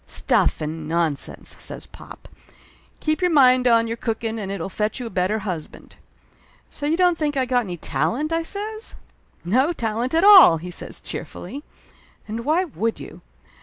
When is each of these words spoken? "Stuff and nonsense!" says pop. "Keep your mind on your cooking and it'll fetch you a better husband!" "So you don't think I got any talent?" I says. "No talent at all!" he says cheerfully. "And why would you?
"Stuff 0.03 0.61
and 0.61 0.87
nonsense!" 0.87 1.55
says 1.63 1.85
pop. 1.85 2.27
"Keep 3.01 3.21
your 3.21 3.29
mind 3.29 3.67
on 3.67 3.85
your 3.85 3.97
cooking 3.97 4.39
and 4.39 4.51
it'll 4.51 4.67
fetch 4.67 4.99
you 4.99 5.05
a 5.05 5.11
better 5.11 5.37
husband!" 5.37 5.95
"So 6.71 6.87
you 6.87 6.97
don't 6.97 7.19
think 7.19 7.37
I 7.37 7.45
got 7.45 7.65
any 7.65 7.77
talent?" 7.77 8.33
I 8.33 8.41
says. 8.41 8.95
"No 9.45 9.73
talent 9.73 10.15
at 10.15 10.23
all!" 10.23 10.57
he 10.57 10.71
says 10.71 11.01
cheerfully. 11.01 11.63
"And 12.27 12.45
why 12.45 12.63
would 12.63 12.99
you? 12.99 13.21